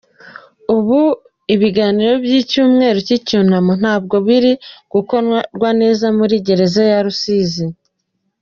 [0.75, 0.99] Ubu
[1.55, 4.51] ibiganiro by’icyumweru cy’icyunamo ntabwo biri
[4.93, 7.65] gukorwa neza muri gereza ya Rusizi.